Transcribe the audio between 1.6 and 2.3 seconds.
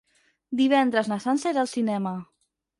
al cinema.